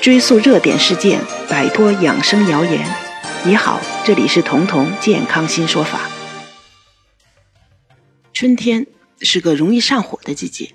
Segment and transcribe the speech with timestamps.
[0.00, 2.86] 追溯热点事件，摆脱养生谣言。
[3.44, 6.08] 你好，这里是彤彤健康新说法。
[8.32, 8.86] 春天
[9.20, 10.74] 是个容易上火的季节，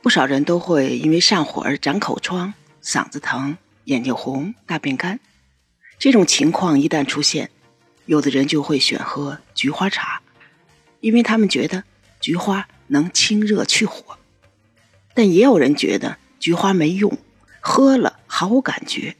[0.00, 5.20] 不少人都会因为上火而长口疮、嗓子疼、眼睛红、大便干。
[5.98, 7.50] 这种情况一旦出现，
[8.06, 10.22] 有的人就会选喝菊花茶，
[11.00, 11.84] 因为他们觉得
[12.20, 14.16] 菊花能清热去火。
[15.12, 17.18] 但也有人觉得菊花没用，
[17.60, 19.16] 喝了毫无感觉。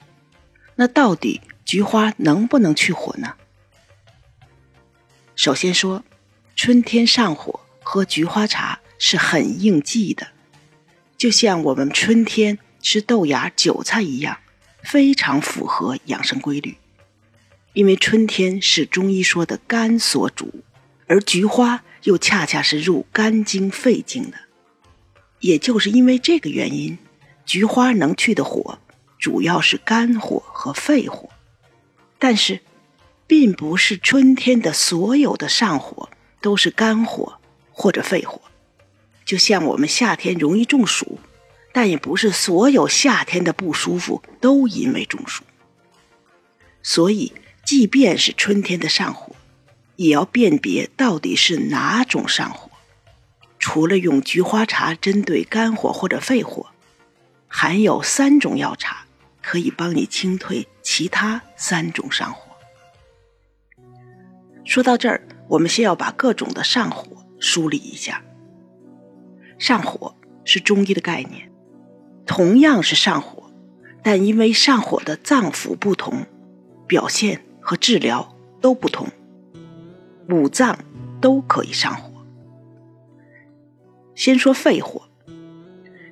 [0.75, 3.33] 那到底菊花能不能去火呢？
[5.35, 6.05] 首先说，
[6.55, 10.29] 春天上火喝菊花茶是很应季的，
[11.17, 14.37] 就像我们春天吃豆芽、韭菜一样，
[14.83, 16.77] 非常符合养生规律。
[17.73, 20.63] 因为春天是中医说的肝所主，
[21.07, 24.37] 而菊花又恰恰是入肝经、肺经的。
[25.41, 26.99] 也就是因为这个原因，
[27.47, 28.79] 菊花能去的火
[29.27, 31.29] 主要是肝火和肺火，
[32.17, 32.61] 但是，
[33.27, 36.09] 并不是春天的所有的上火
[36.41, 37.41] 都是肝火
[37.73, 38.41] 或者肺火。
[39.25, 41.19] 就像我们夏天容易中暑，
[41.73, 45.43] 但也不是所有夏天的不舒服都因为中暑。
[46.85, 47.33] 所以，
[47.65, 49.35] 即便是春天的上火，
[49.97, 52.71] 也要辨别到底是哪种上火。
[53.59, 56.67] 除了用菊花茶针对肝火或者肺火，
[57.49, 59.05] 还有三种药茶
[59.47, 62.57] 可以帮你清退其他三种上火。
[64.65, 68.25] 说到这儿，我们先要把各种的上火梳理一下。
[69.57, 71.49] 上火是中医的概念，
[72.27, 73.49] 同样是上火，
[74.03, 76.27] 但因为上火的脏腑不同，
[76.89, 79.07] 表现和治疗都不同，
[80.29, 80.77] 五脏
[81.21, 82.11] 都可以上火。
[84.17, 85.09] 先说肺火，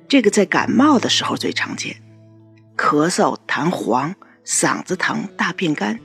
[0.07, 1.97] 这个在感冒的时候最常见，
[2.85, 4.13] 咳嗽、痰黄、
[4.45, 5.99] 嗓子疼、大便干，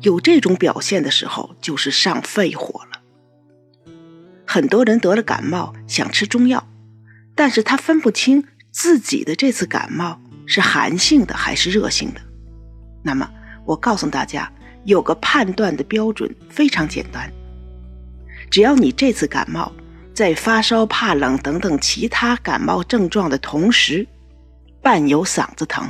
[0.00, 3.92] 有这种表现的时候就是上肺火了。
[4.46, 6.66] 很多人得了感冒想吃中药，
[7.34, 12.20] 但是他分不清自己的这次感冒是寒性的还是热性的。
[13.04, 13.28] 那么
[13.66, 14.50] 我告诉大家，
[14.84, 17.30] 有个判断的标准非常简单，
[18.50, 19.70] 只要你这次感冒。
[20.14, 24.04] 在发烧、怕冷等等其他感冒症状的同时，
[24.82, 25.88] 伴有嗓子疼，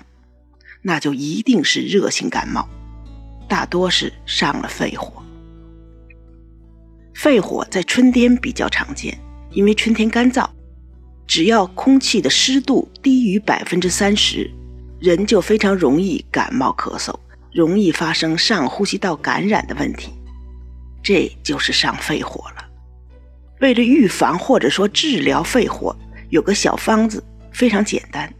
[0.82, 2.68] 那就一定是热性感冒，
[3.48, 5.22] 大多是上了肺火。
[7.14, 9.18] 肺火在春天比较常见，
[9.50, 10.48] 因为春天干燥，
[11.26, 14.48] 只要空气的湿度低于百分之三十，
[15.00, 17.12] 人就非常容易感冒咳嗽，
[17.52, 20.12] 容易发生上呼吸道感染的问题，
[21.02, 22.64] 这就是上肺火了。
[23.60, 25.96] 为了预防或者说治疗肺火，
[26.30, 28.32] 有个小方子非常简单，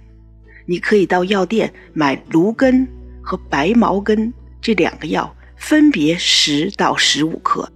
[0.71, 2.87] 你可以到药店买芦根
[3.23, 4.31] 和白茅根
[4.61, 7.67] 这两个药，分别十到十五克，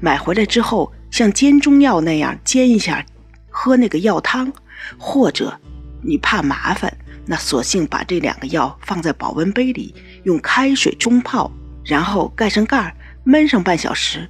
[0.00, 3.04] 买回来之后像煎中药那样煎一下，
[3.50, 4.50] 喝那个药汤，
[4.96, 5.54] 或者
[6.00, 6.90] 你怕麻烦，
[7.26, 11.52] 那索性把这两个药放在保温杯里，用开水冲泡，
[11.84, 12.96] 然后盖上盖儿，
[13.26, 14.26] 焖上半小时。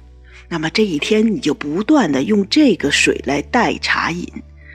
[0.49, 4.27] 那么这一天你就不断的用这个水来代茶饮，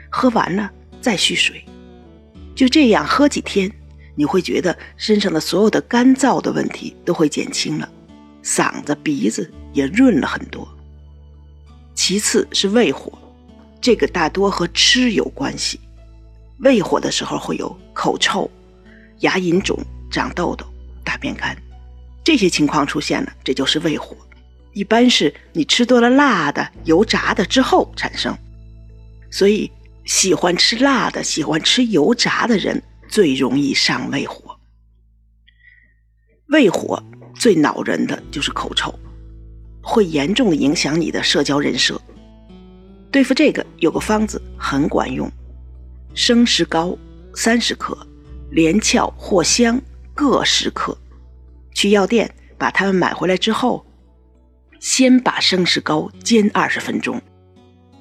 [0.09, 1.63] 喝完了再续水，
[2.55, 3.71] 就这样喝几天，
[4.15, 7.89] 你会觉得身上的所有的干燥的问题都会减轻了，
[8.43, 10.67] 嗓子鼻子也润了很多。
[11.93, 13.11] 其次是胃火，
[13.79, 15.79] 这个大多和吃有关系，
[16.59, 18.49] 胃火的时候会有口臭、
[19.19, 19.77] 牙龈肿、
[20.09, 20.65] 长痘痘、
[21.03, 21.55] 大便干，
[22.23, 24.15] 这些情况出现了，这就是胃火。
[24.73, 28.33] 一般是你吃多了辣的、油炸的之后产生，
[29.29, 29.69] 所以
[30.05, 34.57] 喜欢吃辣的、喜欢吃油炸的人最容易上胃火。
[36.47, 37.01] 胃火
[37.35, 38.93] 最恼人的就是口臭，
[39.81, 42.01] 会严重的影响你的社交人设。
[43.11, 45.31] 对付这个有个方子很管用：
[46.13, 46.97] 生石膏
[47.33, 47.97] 三十克，
[48.51, 49.81] 连翘、藿香
[50.13, 50.97] 各十克。
[51.73, 53.85] 去药店把它们买回来之后。
[54.79, 57.21] 先把生石膏煎二十分钟，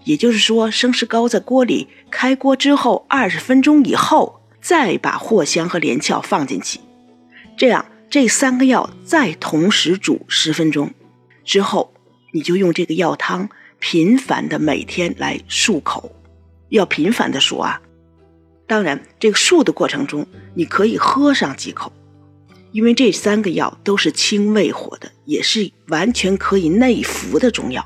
[0.05, 6.81] 也就是说，生石膏在锅里开锅之后二十分钟以后，再把藿香和连翘放进去，
[7.56, 10.91] 这样这三个药再同时煮十分钟
[11.44, 11.93] 之后，
[12.32, 13.49] 你就用这个药汤
[13.79, 16.11] 频繁的每天来漱口，
[16.70, 17.81] 要频繁的漱啊。
[18.67, 21.93] 当然，这个漱的过程中，你可以喝上几口。
[22.73, 27.85] 因为这三个药都是清胃火的，也是完全可以内服的中药。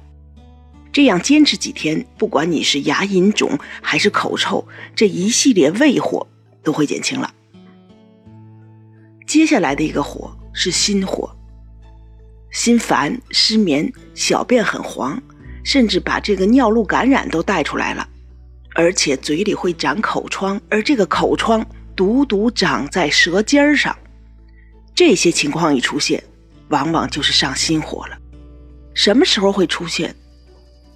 [0.95, 4.65] 这样坚持几天，不管你是牙龈肿还是口臭，
[4.95, 6.25] 这一系列胃火
[6.63, 7.35] 都会减轻了。
[9.27, 11.35] 接下来的一个火是心火，
[12.53, 15.21] 心烦、失眠、小便很黄，
[15.65, 18.09] 甚至把这个尿路感染都带出来了，
[18.77, 21.67] 而且嘴里会长口疮，而这个口疮
[21.97, 23.99] 独独长在舌尖上。
[24.95, 26.23] 这些情况一出现，
[26.69, 28.17] 往往就是上心火了。
[28.95, 30.15] 什么时候会出现？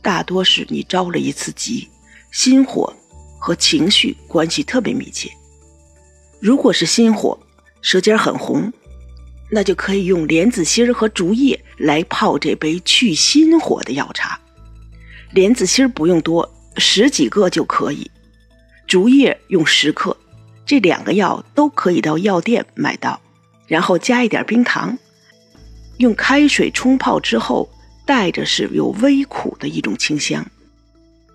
[0.08, 1.86] 大多是你着了一次急，
[2.32, 2.90] 心火
[3.38, 5.30] 和情绪关系特别密切。
[6.40, 7.38] 如果是心火，
[7.82, 8.72] 舌尖很红，
[9.50, 14.40] 那就可以用莲子心和竹叶来泡这杯去心火的药茶。
[15.32, 18.10] 莲子心不用多，十几个就可以；
[18.86, 20.16] 竹叶用十克，
[20.64, 23.20] 这两个药都可以到药店买到。
[23.66, 24.96] 然后加一点冰糖，
[25.98, 27.68] 用开水冲泡之后，
[28.08, 30.42] 带着是有微苦的一种清香。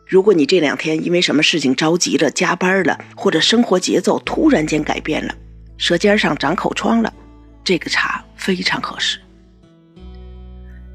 [0.07, 5.35] 如果你这两天因为什么事情着急了、加班了，或者生活节奏突然间改变了，
[5.77, 7.13] 舌尖上长口疮了，
[7.63, 9.19] 这个茶非常合适。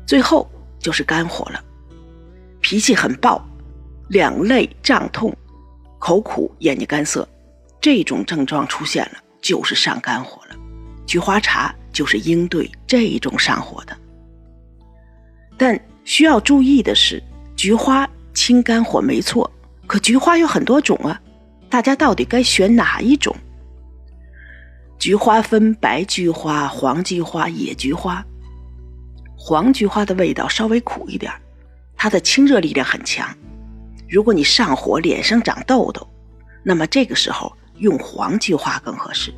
[0.04, 1.62] 最后就是肝火了，
[2.60, 3.40] 脾气很暴，
[4.08, 5.32] 两肋胀痛、
[6.00, 7.28] 口苦、眼睛干涩，
[7.80, 10.56] 这种症状出现了，就是上肝火了。
[11.06, 13.96] 菊花茶就是应对这种上火的，
[15.58, 17.22] 但需要注意的是，
[17.56, 19.50] 菊花清肝火没错，
[19.86, 21.20] 可菊花有很多种啊，
[21.68, 23.36] 大家到底该选哪一种？
[24.98, 28.24] 菊花分白菊花、黄菊花、野菊花。
[29.36, 31.32] 黄菊花的味道稍微苦一点，
[31.96, 33.28] 它的清热力量很强。
[34.08, 36.06] 如果你上火、脸上长痘痘，
[36.64, 39.32] 那么这个时候用黄菊花更合适。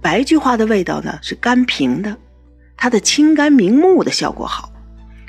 [0.00, 2.16] 白菊花的味道呢是甘平的，
[2.76, 4.71] 它的清肝明目的效果好。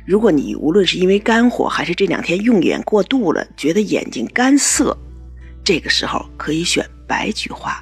[0.06, 4.98] 如果你无论是因为肝火，还是这两天用眼过度了，觉得眼睛干涩，
[5.64, 7.82] 这个时候可以选白菊花，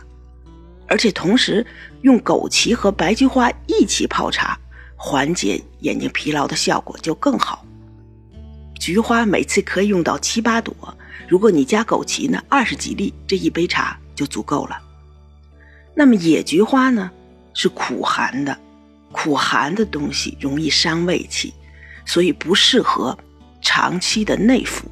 [0.87, 1.65] 而且同时
[2.01, 4.57] 用枸杞和白菊花一起泡茶，
[4.95, 7.65] 缓解眼睛疲劳的效果就更好。
[8.79, 10.75] 菊花每次可以用到七八朵，
[11.27, 14.79] 如果你加枸杞呢，二十几粒，这一杯茶就足够了。
[15.95, 17.09] 那么野菊花呢，
[17.53, 18.55] 是苦寒的，
[19.11, 21.53] 苦寒的东西容易伤胃气，
[22.05, 23.17] 所以不适合
[23.61, 24.89] 长期的内服。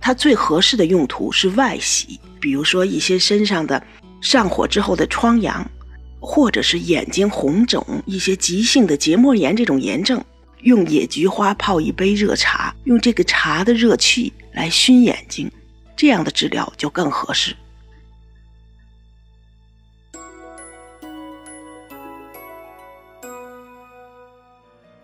[0.00, 3.82] 它最合适的用途是外洗，比如说一些身上的
[4.20, 5.66] 上火之后的疮疡，
[6.20, 10.22] 或者是眼睛红肿、一些急性的结膜炎这种炎症，
[10.60, 15.50] 用野菊花泡一杯热茶，用这个茶的热气来熏眼睛，
[15.96, 17.56] 这样的治疗就更合适。